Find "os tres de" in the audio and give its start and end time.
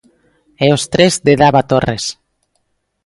0.75-1.33